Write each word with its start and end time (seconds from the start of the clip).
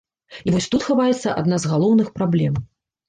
І 0.47 0.53
вось 0.55 0.67
тут 0.75 0.85
хаваецца 0.87 1.35
адна 1.41 1.59
з 1.65 1.73
галоўных 1.75 2.11
праблем. 2.17 2.59